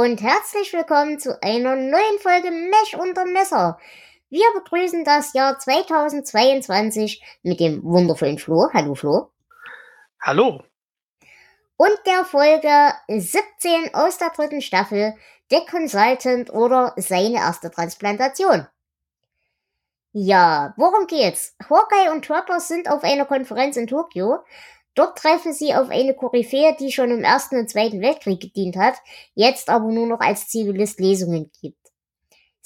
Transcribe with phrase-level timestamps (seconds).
[0.00, 3.78] und herzlich willkommen zu einer neuen Folge Mesh unter Messer.
[4.30, 8.68] Wir begrüßen das Jahr 2022 mit dem wundervollen Flo.
[8.72, 9.30] Hallo Flo.
[10.22, 10.62] Hallo.
[11.76, 15.14] Und der Folge 17 aus der dritten Staffel,
[15.50, 18.66] The Consultant oder seine erste Transplantation.
[20.12, 21.56] Ja, worum geht's?
[21.68, 24.44] Hawkeye und Trapper sind auf einer Konferenz in Tokio
[24.94, 28.96] Dort treffen sie auf eine Koryphäe, die schon im Ersten und Zweiten Weltkrieg gedient hat,
[29.34, 31.79] jetzt aber nur noch als Zivilist Lesungen gibt.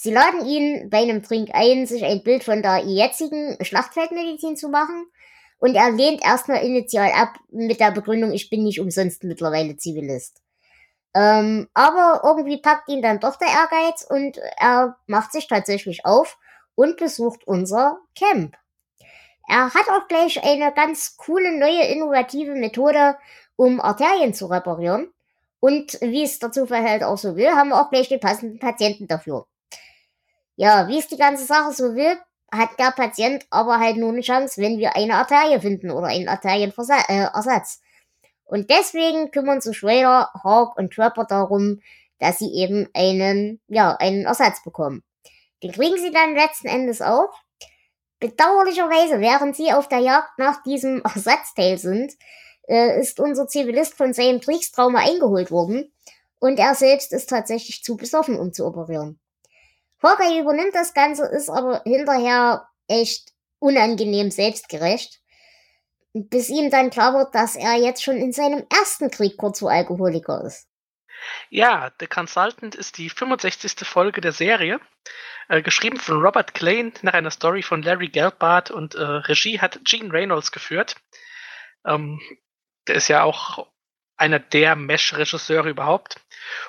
[0.05, 4.69] Sie laden ihn bei einem Trink ein, sich ein Bild von der jetzigen Schlachtfeldmedizin zu
[4.69, 5.07] machen,
[5.59, 10.43] und er lehnt erstmal initial ab mit der Begründung, ich bin nicht umsonst mittlerweile Zivilist.
[11.15, 16.37] Ähm, aber irgendwie packt ihn dann doch der Ehrgeiz und er macht sich tatsächlich auf
[16.75, 18.59] und besucht unser Camp.
[19.49, 23.17] Er hat auch gleich eine ganz coole neue innovative Methode,
[23.57, 25.09] um Arterien zu reparieren.
[25.61, 29.09] Und wie es dazu verhält auch so will, haben wir auch gleich den passenden Patienten
[29.09, 29.47] dafür.
[30.57, 32.17] Ja, wie es die ganze Sache so will,
[32.53, 36.29] hat der Patient aber halt nur eine Chance, wenn wir eine Arterie finden oder einen
[36.29, 37.09] Arterienersatz.
[37.09, 41.81] Äh, und deswegen kümmern sich Schrader, Hawk und Trapper darum,
[42.19, 45.03] dass sie eben einen, ja, einen Ersatz bekommen.
[45.63, 47.33] Den kriegen sie dann letzten Endes auch.
[48.21, 52.13] Bedauerlicherweise, während sie auf der Jagd nach diesem Ersatzteil sind,
[52.69, 55.93] äh, ist unser Zivilist von seinem Kriegstrauma eingeholt worden
[56.39, 59.19] und er selbst ist tatsächlich zu besoffen, um zu operieren.
[60.05, 65.21] Hawkeye übernimmt das Ganze, ist aber hinterher echt unangenehm selbstgerecht,
[66.13, 69.71] bis ihm dann klar wird, dass er jetzt schon in seinem ersten Krieg kurz vor
[69.71, 70.69] Alkoholiker ist.
[71.49, 73.87] Ja, The Consultant ist die 65.
[73.87, 74.81] Folge der Serie
[75.49, 79.81] äh, geschrieben von Robert Klein nach einer Story von Larry Gelbart und äh, Regie hat
[79.85, 80.97] Gene Reynolds geführt.
[81.87, 82.21] Ähm,
[82.87, 83.67] der ist ja auch
[84.17, 86.21] einer der Mesh-Regisseure überhaupt.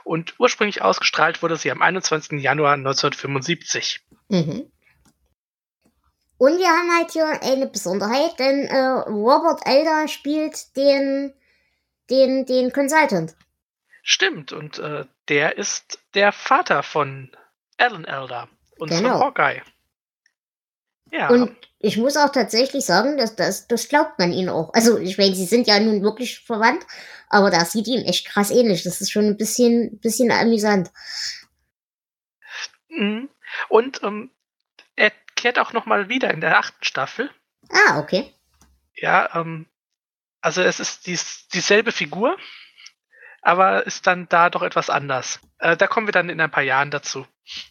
[0.04, 2.40] Und ursprünglich ausgestrahlt wurde sie am 21.
[2.42, 4.02] Januar 1975.
[4.30, 4.72] Mhm.
[6.38, 8.78] Und wir haben halt hier eine Besonderheit, denn äh,
[9.10, 11.34] Robert Elder spielt den,
[12.10, 13.36] den, den Consultant.
[14.04, 17.32] Stimmt, und äh, der ist der Vater von
[17.78, 18.50] Alan Elder.
[18.78, 19.20] Und genau.
[19.20, 19.62] Hawkeye.
[21.12, 21.30] Ja.
[21.30, 24.74] Und ich muss auch tatsächlich sagen, dass das, das glaubt man ihnen auch.
[24.74, 26.86] Also, ich meine, sie sind ja nun wirklich verwandt,
[27.30, 28.84] aber da sieht ihm echt krass ähnlich.
[28.84, 30.92] Das ist schon ein bisschen, bisschen amüsant.
[32.90, 33.30] Mhm.
[33.70, 34.32] Und ähm,
[34.96, 37.30] er kehrt auch noch mal wieder in der achten Staffel.
[37.70, 38.34] Ah, okay.
[38.96, 39.68] Ja, ähm,
[40.42, 42.38] also es ist dies, dieselbe Figur,
[43.42, 45.40] aber ist dann da doch etwas anders.
[45.60, 47.28] Äh, da kommen wir dann in ein paar Jahren dazu.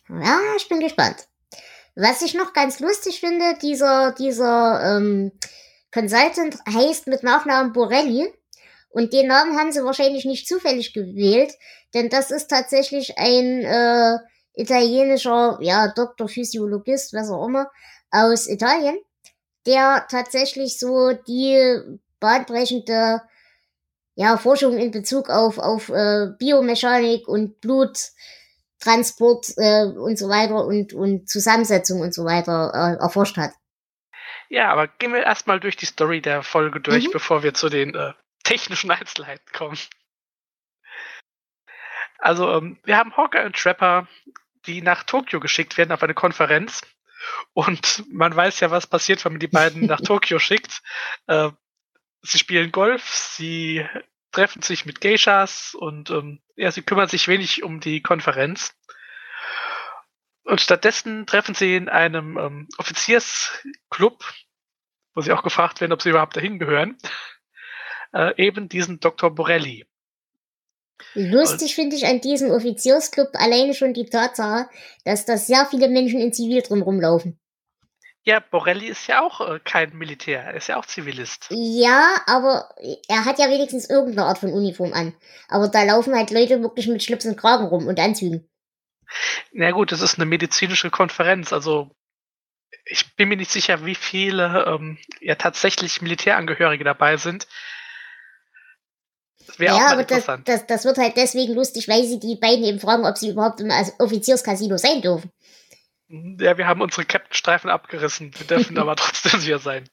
[0.09, 1.27] Ja, ich bin gespannt.
[1.97, 5.33] Was ich noch ganz lustig finde, dieser, dieser ähm,
[5.93, 8.33] Consultant heißt mit Nachnamen Borelli.
[8.91, 11.53] Und den Namen haben sie wahrscheinlich nicht zufällig gewählt,
[11.95, 14.19] denn das ist tatsächlich ein äh,
[14.55, 17.71] italienischer, ja, Doktor, Physiologist, was auch immer,
[18.13, 18.97] aus Italien,
[19.67, 21.81] der tatsächlich so die
[22.21, 23.23] bahnbrechende
[24.15, 27.61] ja, Forschung in Bezug auf, auf äh, Biomechanik und
[28.85, 33.53] Bluttransport äh, und so weiter und, und Zusammensetzung und so weiter äh, erforscht hat.
[34.49, 37.13] Ja, aber gehen wir erstmal durch die Story der Folge durch, mhm.
[37.13, 38.13] bevor wir zu den äh,
[38.45, 39.79] technischen Einzelheiten kommen.
[42.19, 44.07] Also, ähm, wir haben Hawker und Trapper,
[44.67, 46.83] die nach Tokio geschickt werden auf eine Konferenz.
[47.53, 50.83] Und man weiß ja, was passiert, wenn man die beiden nach Tokio schickt.
[51.27, 51.51] Äh,
[52.23, 53.87] sie spielen Golf, sie
[54.35, 58.75] treffen sich mit Geishas und ähm, ja, sie kümmern sich wenig um die Konferenz.
[60.45, 64.25] Und stattdessen treffen sie in einem ähm, Offiziersclub,
[65.15, 66.99] wo sie auch gefragt werden, ob sie überhaupt dahin gehören,
[68.13, 69.35] äh, eben diesen Dr.
[69.35, 69.87] Borelli.
[71.15, 74.69] Lustig finde ich an diesem Offiziersclub alleine schon die Tatsache,
[75.05, 77.39] dass da sehr viele Menschen in Zivil drin rumlaufen.
[78.27, 81.49] Ja, Borelli ist ja auch äh, kein Militär, er ist ja auch Zivilist.
[81.51, 82.75] Ja, aber
[83.09, 85.15] er hat ja wenigstens irgendeine Art von Uniform an.
[85.49, 88.49] Aber da laufen halt Leute wirklich mit Schlips und Kragen rum und Anzügen.
[89.53, 91.91] Na gut, das ist eine medizinische Konferenz, also
[92.87, 97.47] ich bin mir nicht sicher, wie viele ähm, ja tatsächlich Militärangehörige dabei sind.
[99.47, 102.81] Das ja, aber das, das, das wird halt deswegen lustig, weil sie die beiden eben
[102.81, 105.31] fragen, ob sie überhaupt im Offizierscasino sein dürfen.
[106.09, 108.33] Ja, wir haben unsere Captain-Streifen abgerissen.
[108.39, 109.89] Wir dürfen aber trotzdem sicher sein.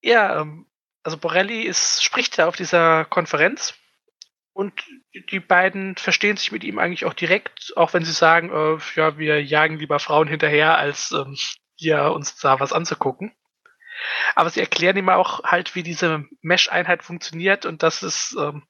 [0.00, 0.66] Ja, ähm,
[1.02, 3.74] also Borelli ist, spricht ja auf dieser Konferenz
[4.52, 4.72] und
[5.30, 9.16] die beiden verstehen sich mit ihm eigentlich auch direkt, auch wenn sie sagen, äh, ja,
[9.16, 11.36] wir jagen lieber Frauen hinterher, als ähm,
[11.76, 13.34] hier uns da was anzugucken.
[14.34, 18.66] Aber sie erklären ihm auch halt, wie diese Mesh-Einheit funktioniert und dass es ähm,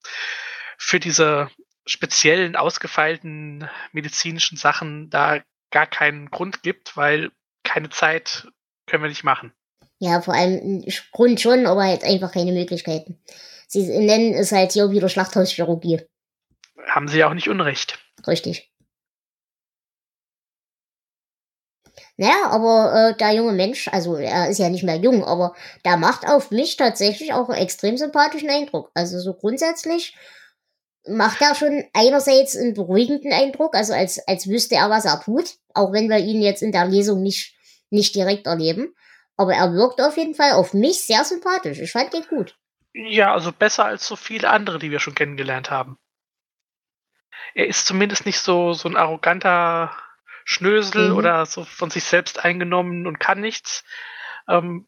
[0.77, 1.51] für diese
[1.87, 5.41] speziellen, ausgefeilten medizinischen Sachen da
[5.71, 7.31] gar keinen Grund gibt, weil
[7.65, 8.49] keine Zeit
[8.87, 9.53] können wir nicht machen.
[9.99, 13.21] Ja, vor allem Grund schon, aber halt einfach keine Möglichkeiten.
[13.69, 16.03] Sie nennen es halt hier wieder Schlachthauschirurgie.
[16.87, 17.99] Haben sie ja auch nicht Unrecht.
[18.27, 18.73] Richtig.
[22.17, 25.55] Naja, aber äh, der junge Mensch, also er ist ja nicht mehr jung, aber
[25.85, 28.91] der macht auf mich tatsächlich auch einen extrem sympathischen Eindruck.
[28.95, 30.15] Also so grundsätzlich
[31.07, 35.57] macht er schon einerseits einen beruhigenden Eindruck, also als, als wüsste er, was er tut,
[35.75, 37.55] auch wenn wir ihn jetzt in der Lesung nicht,
[37.91, 38.95] nicht direkt erleben.
[39.37, 41.81] Aber er wirkt auf jeden Fall auf mich sehr sympathisch.
[41.81, 42.57] Ich fand den gut.
[42.93, 45.99] Ja, also besser als so viele andere, die wir schon kennengelernt haben.
[47.55, 49.97] Er ist zumindest nicht so, so ein arroganter
[50.45, 51.17] Schnösel mhm.
[51.17, 53.85] oder so von sich selbst eingenommen und kann nichts.
[54.49, 54.87] Ähm,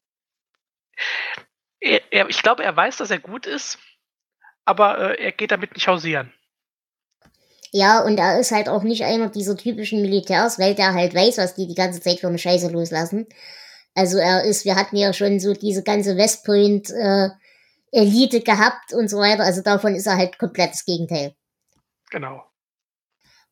[1.80, 3.78] er, er, ich glaube, er weiß, dass er gut ist,
[4.64, 6.32] aber äh, er geht damit nicht hausieren.
[7.72, 11.38] Ja, und er ist halt auch nicht einer dieser typischen Militärs, weil der halt weiß,
[11.38, 13.26] was die die ganze Zeit für eine Scheiße loslassen.
[13.96, 17.30] Also er ist, wir hatten ja schon so diese ganze Westpoint äh,
[17.90, 19.42] Elite gehabt und so weiter.
[19.42, 21.34] Also davon ist er halt komplett das Gegenteil.
[22.10, 22.44] Genau.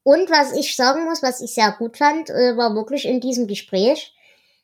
[0.05, 3.47] Und was ich sagen muss, was ich sehr gut fand, äh, war wirklich in diesem
[3.47, 4.15] Gespräch,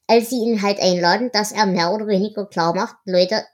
[0.06, 3.44] als sie ihn halt einladen, dass er mehr oder weniger klar macht, Leute,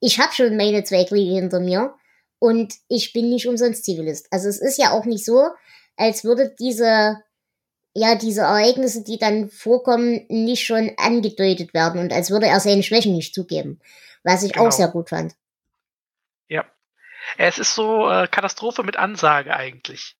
[0.00, 1.94] ich habe schon meine zwei Kriege hinter mir
[2.42, 4.26] und ich bin nicht umsonst Zivilist.
[4.32, 5.50] Also es ist ja auch nicht so,
[5.96, 7.22] als würde diese,
[7.94, 12.82] ja, diese Ereignisse, die dann vorkommen, nicht schon angedeutet werden und als würde er seine
[12.82, 13.80] Schwächen nicht zugeben.
[14.24, 14.66] Was ich genau.
[14.66, 15.36] auch sehr gut fand.
[16.48, 16.64] Ja.
[17.38, 20.16] Es ist so äh, Katastrophe mit Ansage eigentlich.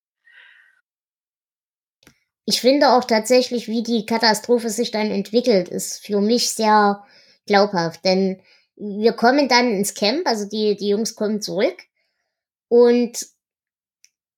[2.44, 7.04] Ich finde auch tatsächlich, wie die Katastrophe sich dann entwickelt, ist für mich sehr
[7.46, 8.04] glaubhaft.
[8.04, 8.40] Denn
[8.76, 11.82] wir kommen dann ins Camp, also die, die Jungs kommen zurück
[12.72, 13.26] und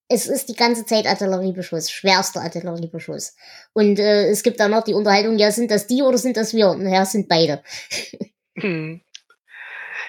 [0.08, 3.36] es ist die ganze Zeit Artilleriebeschuss, schwerster Artilleriebeschuss.
[3.74, 6.52] Und äh, es gibt dann noch die Unterhaltung, ja, sind das die oder sind das
[6.52, 6.70] wir?
[6.70, 7.62] Und ja, sind beide.
[8.58, 9.00] hm.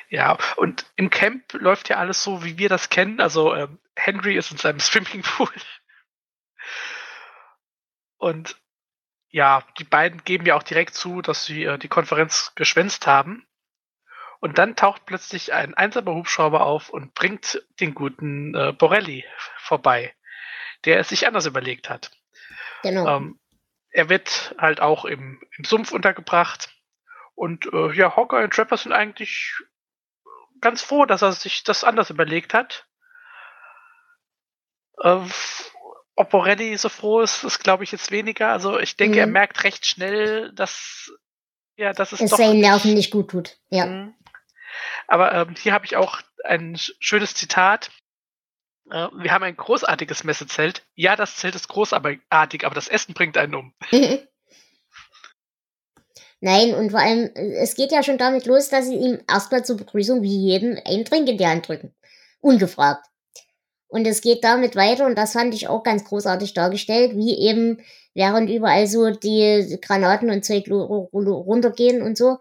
[0.10, 3.20] Ja, und im Camp läuft ja alles so, wie wir das kennen.
[3.20, 5.52] Also ähm, Henry ist in seinem Swimmingpool.
[8.18, 8.60] Und
[9.30, 13.46] ja, die beiden geben ja auch direkt zu, dass sie äh, die Konferenz geschwänzt haben.
[14.46, 19.26] Und dann taucht plötzlich ein einsamer Hubschrauber auf und bringt den guten äh, Borelli
[19.58, 20.14] vorbei,
[20.86, 22.12] der es sich anders überlegt hat.
[22.84, 23.08] Genau.
[23.08, 23.40] Ähm,
[23.90, 26.70] er wird halt auch im, im Sumpf untergebracht.
[27.34, 29.52] Und äh, ja, Hawker und Trapper sind eigentlich
[30.62, 32.86] ganz froh, dass er sich das anders überlegt hat.
[35.02, 35.22] Äh,
[36.16, 38.52] ob Borelli so froh ist, ist glaube ich jetzt weniger.
[38.52, 39.22] Also ich denke, mhm.
[39.22, 41.12] er merkt recht schnell, dass
[41.78, 43.58] ja, dass es, es doch seinen Nerven nicht gut tut.
[43.72, 43.88] Ja.
[43.88, 44.14] Mhm.
[45.08, 47.90] Aber ähm, hier habe ich auch ein schönes Zitat.
[48.90, 50.84] Äh, wir haben ein großartiges Messezelt.
[50.96, 53.74] Ja, das Zelt ist großartig, aber das Essen bringt einen um.
[56.42, 59.78] Nein, und vor allem, es geht ja schon damit los, dass sie ihm erstmal zur
[59.78, 61.96] Begrüßung wie jedem einen Trink in die Hand drücken.
[62.40, 63.08] Ungefragt.
[63.88, 67.82] Und es geht damit weiter, und das fand ich auch ganz großartig dargestellt, wie eben
[68.14, 72.38] während überall so die Granaten und Zeug runtergehen und so,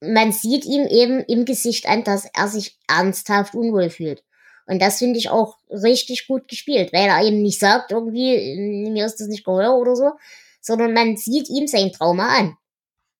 [0.00, 4.24] man sieht ihm eben im Gesicht an, dass er sich ernsthaft unwohl fühlt.
[4.66, 9.04] Und das finde ich auch richtig gut gespielt, weil er eben nicht sagt, irgendwie, mir
[9.04, 10.12] ist das nicht geheuer oder so,
[10.60, 12.56] sondern man sieht ihm sein Trauma an.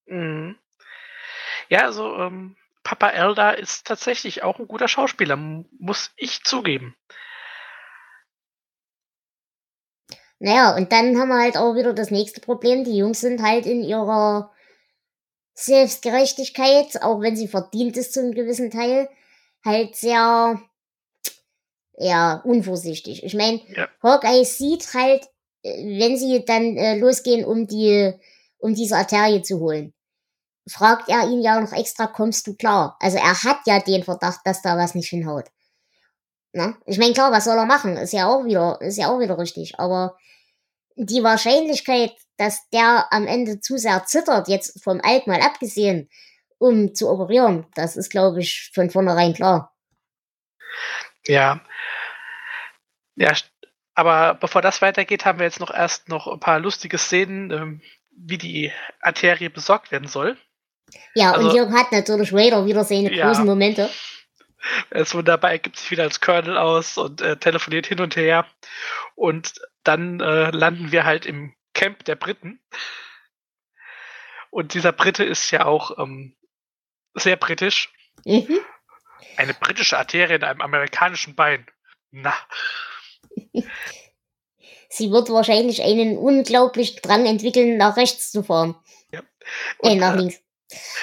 [0.07, 0.57] Mhm.
[1.69, 6.97] Ja, also ähm, Papa Elda ist tatsächlich auch ein guter Schauspieler, muss ich zugeben.
[10.39, 12.85] Naja, und dann haben wir halt auch wieder das nächste Problem.
[12.85, 14.53] Die Jungs sind halt in ihrer
[15.65, 19.09] Selbstgerechtigkeit, auch wenn sie verdient ist zu einem gewissen Teil,
[19.65, 20.61] halt sehr,
[21.99, 23.25] ja, unvorsichtig.
[23.25, 23.89] Ich meine, ja.
[24.03, 25.29] Hawkeye sieht halt,
[25.63, 28.13] äh, wenn sie dann äh, losgehen, um die,
[28.59, 29.93] um diese Arterie zu holen,
[30.67, 32.97] fragt er ihn ja noch extra, kommst du klar?
[33.01, 35.47] Also er hat ja den Verdacht, dass da was nicht hinhaut.
[36.53, 36.77] Na?
[36.87, 37.97] Ich meine, klar, was soll er machen?
[37.97, 39.79] Ist ja auch wieder, ist ja auch wieder richtig.
[39.79, 40.17] Aber
[40.97, 46.09] die Wahrscheinlichkeit, dass der am Ende zu sehr zittert, jetzt vom Alk mal abgesehen,
[46.59, 49.75] um zu operieren, das ist, glaube ich, von vornherein klar.
[51.27, 51.61] Ja.
[53.17, 53.33] Ja,
[53.95, 57.83] Aber bevor das weitergeht, haben wir jetzt noch erst noch ein paar lustige Szenen, ähm,
[58.11, 60.37] wie die Arterie besorgt werden soll.
[61.15, 63.91] Ja, also, und Jörg hat natürlich Vader wieder seine ja, großen Momente.
[64.91, 68.17] Er ist wunderbar, er gibt sich wieder als Colonel aus und äh, telefoniert hin und
[68.17, 68.47] her.
[69.15, 72.61] Und dann äh, landen wir halt im Camp der Briten.
[74.51, 76.37] Und dieser Brite ist ja auch ähm,
[77.15, 77.93] sehr britisch.
[78.25, 78.59] Mhm.
[79.37, 81.67] Eine britische Arterie in einem amerikanischen Bein.
[82.11, 82.35] Na.
[84.93, 88.75] Sie wird wahrscheinlich einen unglaublichen Drang entwickeln, nach rechts zu fahren.
[89.13, 89.23] Ja.
[89.79, 90.43] Und, äh, nach links.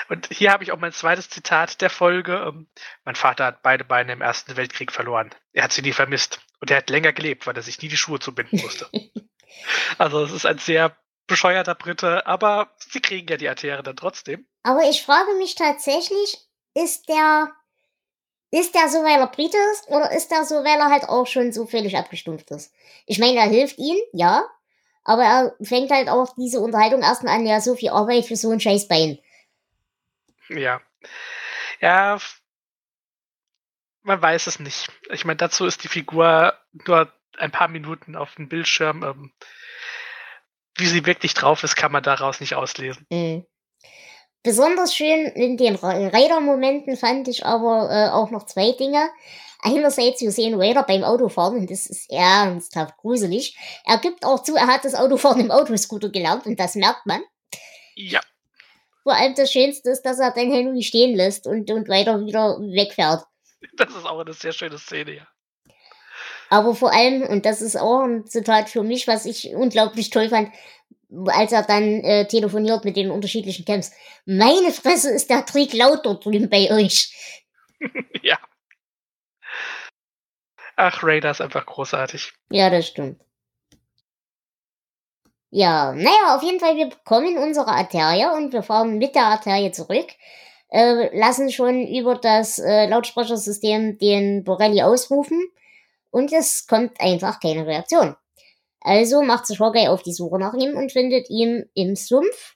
[0.10, 2.46] Und hier habe ich auch mein zweites Zitat der Folge.
[2.48, 2.68] Ähm,
[3.06, 5.34] mein Vater hat beide Beine im Ersten Weltkrieg verloren.
[5.54, 6.40] Er hat sie nie vermisst.
[6.60, 8.90] Und er hat länger gelebt, weil er sich nie die Schuhe zubinden musste.
[9.98, 10.96] also es ist ein sehr
[11.28, 14.48] bescheuerter Brite, aber sie kriegen ja die Arterie dann trotzdem.
[14.64, 16.38] Aber ich frage mich tatsächlich,
[16.74, 17.52] ist der
[18.50, 21.28] ist der so, weil er Brite ist, oder ist der so, weil er halt auch
[21.28, 22.72] schon so völlig abgestumpft ist?
[23.06, 24.46] Ich meine, er hilft ihm, ja,
[25.04, 28.50] aber er fängt halt auch diese Unterhaltung erstmal an, ja, so viel Arbeit für so
[28.50, 29.20] ein scheiß Bein.
[30.50, 30.82] Ja.
[31.80, 32.18] Ja,
[34.04, 34.90] man weiß es nicht.
[35.12, 39.04] Ich meine, dazu ist die Figur nur ein paar Minuten auf dem Bildschirm.
[39.04, 39.32] Ähm,
[40.78, 43.06] wie sie wirklich drauf ist, kann man daraus nicht auslesen.
[43.10, 43.46] Mhm.
[44.44, 49.10] Besonders schön in den Raider-Momenten fand ich aber äh, auch noch zwei Dinge.
[49.62, 53.58] Einerseits, wir sehen Raider beim Autofahren und das ist ernsthaft gruselig.
[53.84, 57.22] Er gibt auch zu, er hat das Autofahren im Autoscooter gelernt und das merkt man.
[57.96, 58.22] Ja.
[59.08, 62.60] Vor allem das Schönste ist, dass er den Henry stehen lässt und, und weiter wieder
[62.60, 63.24] wegfährt.
[63.78, 65.28] Das ist auch eine sehr schöne Szene, ja.
[66.50, 70.28] Aber vor allem, und das ist auch ein Zitat für mich, was ich unglaublich toll
[70.28, 70.52] fand,
[71.28, 73.94] als er dann äh, telefoniert mit den unterschiedlichen Camps.
[74.26, 77.40] Meine Fresse ist der Krieg laut dort drüben bei euch.
[78.24, 78.38] ja.
[80.76, 82.34] Ach, Raider ist einfach großartig.
[82.52, 83.22] Ja, das stimmt.
[85.50, 89.72] Ja, naja, auf jeden Fall, wir bekommen unsere Arterie und wir fahren mit der Arterie
[89.72, 90.08] zurück,
[90.70, 95.42] äh, lassen schon über das äh, Lautsprechersystem den Borelli ausrufen
[96.12, 98.16] und es kommt einfach keine Reaktion.
[98.82, 102.56] Also macht sich Hawkeye auf die Suche nach ihm und findet ihn im Sumpf.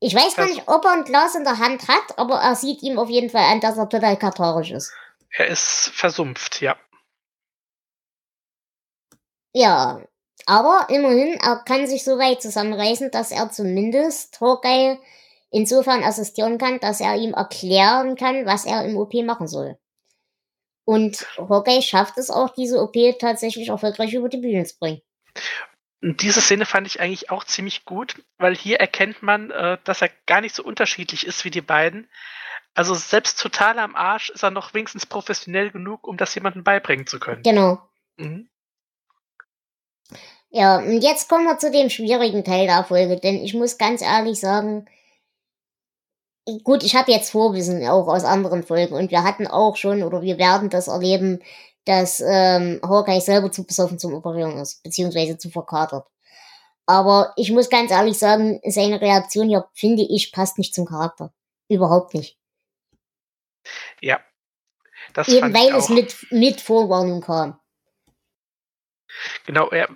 [0.00, 2.82] Ich weiß gar nicht, ob er ein Glas in der Hand hat, aber er sieht
[2.82, 4.92] ihm auf jeden Fall an, dass er total katharisch ist.
[5.30, 6.76] Er ist versumpft, ja.
[9.52, 10.00] Ja,
[10.50, 14.98] aber immerhin, er kann sich so weit zusammenreißen, dass er zumindest Hawkeye
[15.52, 19.78] insofern assistieren kann, dass er ihm erklären kann, was er im OP machen soll.
[20.84, 25.02] Und Hawkeye schafft es auch, diese OP tatsächlich erfolgreich über die Bühne zu bringen.
[26.00, 30.10] Diese Szene fand ich eigentlich auch ziemlich gut, weil hier erkennt man, äh, dass er
[30.26, 32.10] gar nicht so unterschiedlich ist wie die beiden.
[32.74, 37.06] Also selbst total am Arsch ist er noch wenigstens professionell genug, um das jemandem beibringen
[37.06, 37.44] zu können.
[37.44, 37.88] Genau.
[38.16, 38.50] Mhm.
[40.50, 44.02] Ja, und jetzt kommen wir zu dem schwierigen Teil der Folge, denn ich muss ganz
[44.02, 44.86] ehrlich sagen,
[46.64, 50.22] gut, ich habe jetzt Vorwissen auch aus anderen Folgen und wir hatten auch schon oder
[50.22, 51.40] wir werden das erleben,
[51.84, 56.06] dass ähm, Hawkeye selber zu besoffen zum Operieren ist, beziehungsweise zu verkatert.
[56.86, 61.32] Aber ich muss ganz ehrlich sagen, seine Reaktion hier, finde ich, passt nicht zum Charakter.
[61.68, 62.36] Überhaupt nicht.
[64.00, 64.20] Ja.
[65.12, 67.60] Das Eben weil es mit, mit Vorwarnung kam.
[69.46, 69.88] Genau, er,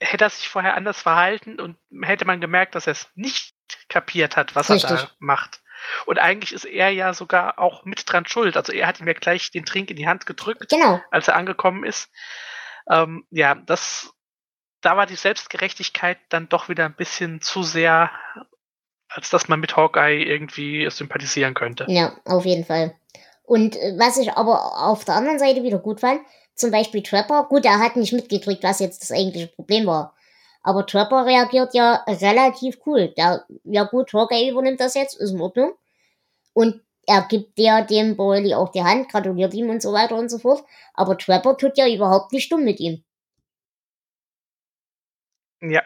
[0.00, 3.54] hätte er sich vorher anders verhalten und hätte man gemerkt, dass er es nicht
[3.88, 4.90] kapiert hat, was Richtig.
[4.90, 5.60] er da macht.
[6.06, 8.56] Und eigentlich ist er ja sogar auch mit dran schuld.
[8.56, 11.00] Also er hat ihm ja gleich den Trink in die Hand gedrückt, genau.
[11.10, 12.10] als er angekommen ist.
[12.90, 14.12] Ähm, ja, das,
[14.80, 18.10] da war die Selbstgerechtigkeit dann doch wieder ein bisschen zu sehr,
[19.08, 21.86] als dass man mit Hawkeye irgendwie sympathisieren könnte.
[21.88, 22.94] Ja, auf jeden Fall.
[23.42, 26.20] Und äh, was ich aber auf der anderen Seite wieder gut fand,
[26.60, 30.14] zum Beispiel Trapper, gut, er hat nicht mitgekriegt, was jetzt das eigentliche Problem war.
[30.62, 33.08] Aber Trapper reagiert ja relativ cool.
[33.16, 35.74] Der, ja gut, Hawkeye übernimmt das jetzt, ist in Ordnung.
[36.52, 40.28] Und er gibt der dem Broly auch die Hand, gratuliert ihm und so weiter und
[40.28, 40.62] so fort.
[40.94, 43.02] Aber Trapper tut ja überhaupt nicht dumm mit ihm.
[45.62, 45.82] Ja.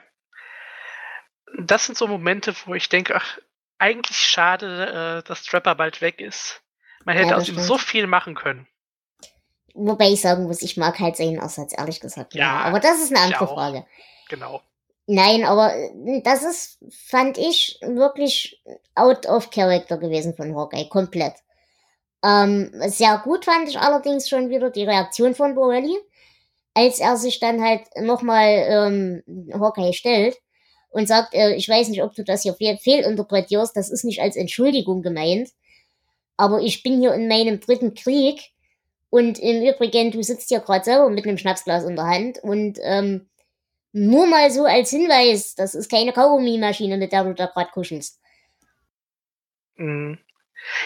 [1.57, 3.38] Das sind so Momente, wo ich denke, ach,
[3.78, 6.62] eigentlich schade, äh, dass Trapper bald weg ist.
[7.04, 8.66] Man hätte ja, aus ihm so viel machen können.
[9.75, 12.35] Wobei ich sagen muss, ich mag halt seinen Aussatz, ehrlich gesagt.
[12.35, 13.85] Ja, aber das ist eine andere Frage.
[14.28, 14.62] Genau.
[15.07, 18.62] Nein, aber äh, das ist, fand ich, wirklich
[18.95, 21.35] out of character gewesen von Hawkeye, komplett.
[22.25, 25.95] Ähm, sehr gut fand ich allerdings schon wieder die Reaktion von Borelli,
[26.73, 30.38] als er sich dann halt nochmal ähm, Hawkeye stellt
[30.88, 34.23] und sagt, äh, ich weiß nicht, ob du das hier fehl fehlinterpretierst, das ist nicht
[34.23, 35.50] als Entschuldigung gemeint,
[36.38, 38.53] aber ich bin hier in meinem dritten Krieg
[39.14, 42.80] Und im Übrigen, du sitzt hier gerade selber mit einem Schnapsglas in der Hand und
[42.83, 43.30] ähm,
[43.92, 48.21] nur mal so als Hinweis, das ist keine Kaugummi-Maschine, mit der du da gerade kuschelst.
[49.76, 50.18] Mhm.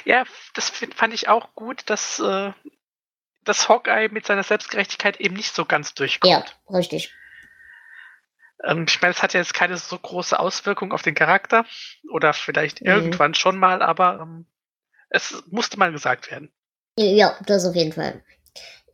[0.05, 2.53] Ja, das fand ich auch gut, dass, äh,
[3.45, 6.31] dass Hawkeye mit seiner Selbstgerechtigkeit eben nicht so ganz durchkommt.
[6.31, 7.15] Ja, richtig.
[8.63, 11.65] Ähm, ich meine, es hat ja jetzt keine so große Auswirkung auf den Charakter.
[12.11, 12.89] Oder vielleicht mhm.
[12.89, 14.45] irgendwann schon mal, aber ähm,
[15.09, 16.53] es musste mal gesagt werden.
[16.99, 18.23] Ja, das auf jeden Fall.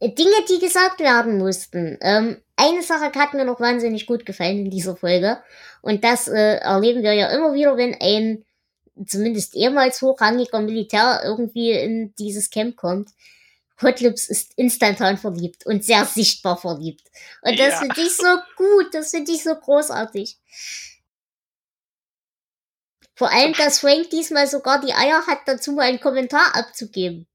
[0.00, 1.96] Dinge, die gesagt werden mussten.
[2.02, 5.38] Ähm, eine Sache hat mir noch wahnsinnig gut gefallen in dieser Folge.
[5.80, 8.44] Und das äh, erleben wir ja immer wieder, wenn ein
[9.06, 13.10] zumindest ehemals hochrangiger Militär irgendwie in dieses Camp kommt.
[13.82, 17.08] Hotlips ist instantan verliebt und sehr sichtbar verliebt.
[17.42, 17.78] Und das ja.
[17.78, 20.38] finde ich so gut, das finde ich so großartig.
[23.16, 27.26] Vor allem, dass Frank diesmal sogar die Eier hat, dazu mal einen Kommentar abzugeben.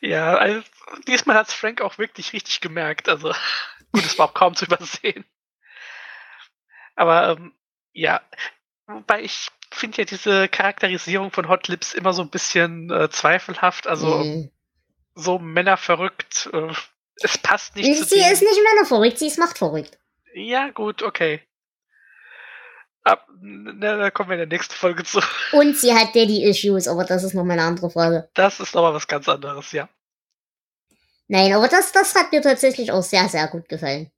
[0.00, 0.62] Ja, also
[1.06, 3.08] diesmal hat es Frank auch wirklich richtig gemerkt.
[3.08, 3.28] Also
[3.92, 5.24] gut, es war auch kaum zu übersehen.
[6.96, 7.54] Aber ähm,
[7.92, 8.20] ja,
[8.86, 13.86] wobei ich finde ja diese Charakterisierung von Hot Lips immer so ein bisschen äh, zweifelhaft.
[13.86, 14.50] Also mhm.
[15.14, 16.50] so männerverrückt.
[16.52, 16.72] Äh,
[17.22, 19.98] es passt nicht sie zu ist nicht männerverrückt, sie ist machtverrückt.
[20.34, 21.42] Ja, gut, okay.
[23.04, 25.20] Ab, na, da kommen wir in der nächsten Folge zu.
[25.52, 28.28] Und sie hat Daddy-Issues, aber das ist nochmal eine andere Frage.
[28.34, 29.88] Das ist nochmal was ganz anderes, ja.
[31.28, 34.10] Nein, aber das, das hat mir tatsächlich auch sehr, sehr gut gefallen.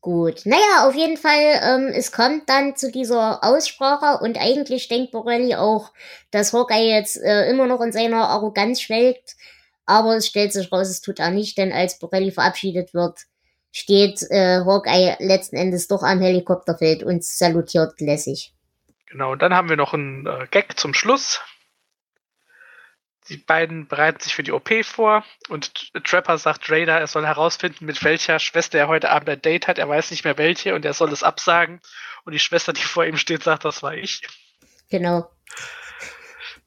[0.00, 5.12] Gut, naja, auf jeden Fall, ähm, es kommt dann zu dieser Aussprache und eigentlich denkt
[5.12, 5.92] Borelli auch,
[6.30, 9.36] dass Hawkeye jetzt äh, immer noch in seiner Arroganz schwelgt,
[9.84, 13.26] aber es stellt sich raus, es tut er nicht, denn als Borelli verabschiedet wird,
[13.72, 18.52] steht äh, Hawkeye letzten Endes doch am Helikopterfeld und salutiert lässig.
[19.06, 21.40] Genau, und dann haben wir noch einen äh, Gag zum Schluss.
[23.28, 27.84] Die beiden bereiten sich für die OP vor und Trapper sagt Raider, er soll herausfinden,
[27.84, 29.78] mit welcher Schwester er heute Abend ein Date hat.
[29.78, 31.80] Er weiß nicht mehr welche und er soll es absagen.
[32.24, 34.22] Und die Schwester, die vor ihm steht, sagt, das war ich.
[34.90, 35.30] Genau.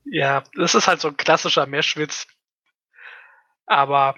[0.06, 2.28] Ja, das ist halt so ein klassischer Meschwitz.
[3.66, 4.16] Aber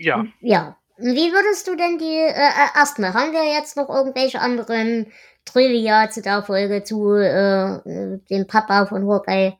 [0.00, 0.24] ja.
[0.40, 0.76] Ja.
[0.96, 5.12] Wie würdest du denn die, äh, äh, erstmal, haben wir jetzt noch irgendwelche anderen
[5.46, 9.56] Trivia zu der Folge, zu äh, dem Papa von Hawkeye?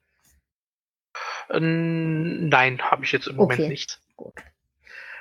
[1.48, 3.68] Nein, habe ich jetzt im Moment okay.
[3.68, 4.00] nicht.
[4.16, 4.34] Gut.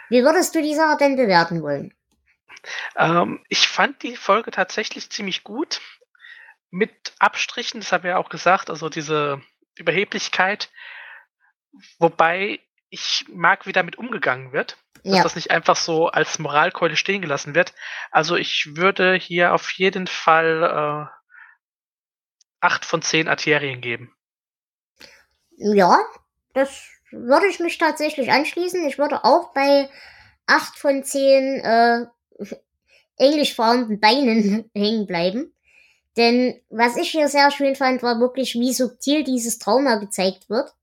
[0.09, 1.93] Wie würdest du die Sache denn bewerten wollen?
[2.97, 5.81] Ähm, ich fand die Folge tatsächlich ziemlich gut.
[6.69, 9.41] Mit Abstrichen, das haben wir ja auch gesagt, also diese
[9.75, 10.69] Überheblichkeit.
[11.97, 14.77] Wobei ich mag, wie damit umgegangen wird.
[15.03, 15.23] Dass ja.
[15.23, 17.73] das nicht einfach so als Moralkeule stehen gelassen wird.
[18.11, 21.19] Also ich würde hier auf jeden Fall äh,
[22.59, 24.13] 8 von 10 Arterien geben.
[25.57, 25.99] Ja,
[26.53, 28.85] das würde ich mich tatsächlich anschließen.
[28.87, 29.89] Ich würde auch bei
[30.47, 32.05] 8 von 10 äh,
[33.17, 35.55] englisch fahrenden Beinen hängen bleiben.
[36.17, 40.73] Denn was ich hier sehr schön fand, war wirklich, wie subtil dieses Trauma gezeigt wird.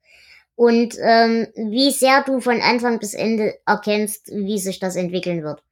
[0.57, 5.63] Und ähm, wie sehr du von Anfang bis Ende erkennst, wie sich das entwickeln wird.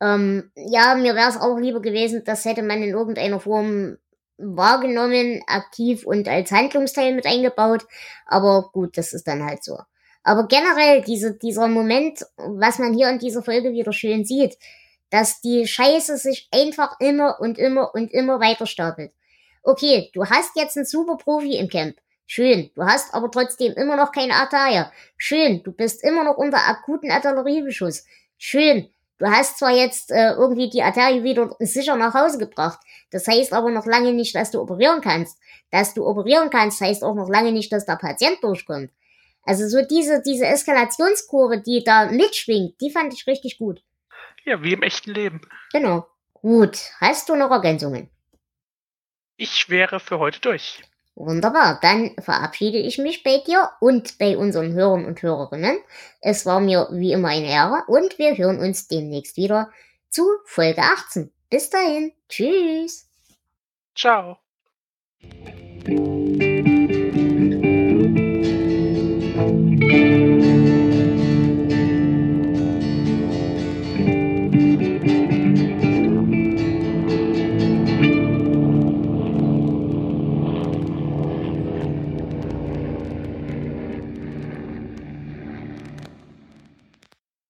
[0.00, 3.96] Ähm, ja, mir wäre es auch lieber gewesen, das hätte man in irgendeiner Form
[4.36, 7.86] wahrgenommen, aktiv und als Handlungsteil mit eingebaut.
[8.26, 9.78] Aber gut, das ist dann halt so.
[10.22, 14.56] Aber generell diese, dieser Moment, was man hier in dieser Folge wieder schön sieht,
[15.10, 19.12] dass die Scheiße sich einfach immer und immer und immer weiter stapelt.
[19.62, 21.96] Okay, du hast jetzt einen super Profi im Camp.
[22.30, 22.70] Schön.
[22.74, 24.92] Du hast aber trotzdem immer noch keine Ataria.
[25.16, 25.62] Schön.
[25.62, 28.04] Du bist immer noch unter akuten Artilleriebeschuss.
[28.36, 28.90] Schön.
[29.16, 32.80] Du hast zwar jetzt äh, irgendwie die Arterie wieder sicher nach Hause gebracht.
[33.10, 35.38] Das heißt aber noch lange nicht, dass du operieren kannst.
[35.70, 38.90] Dass du operieren kannst, heißt auch noch lange nicht, dass der Patient durchkommt.
[39.44, 43.82] Also so diese, diese Eskalationskurve, die da mitschwingt, die fand ich richtig gut.
[44.44, 45.40] Ja, wie im echten Leben.
[45.72, 46.06] Genau.
[46.34, 46.78] Gut.
[47.00, 48.10] Hast du noch Ergänzungen?
[49.38, 50.82] Ich wäre für heute durch.
[51.18, 55.78] Wunderbar, dann verabschiede ich mich bei dir und bei unseren Hörern und Hörerinnen.
[56.20, 59.68] Es war mir wie immer eine Ehre und wir hören uns demnächst wieder
[60.10, 61.32] zu Folge 18.
[61.50, 63.08] Bis dahin, tschüss.
[63.96, 64.38] Ciao.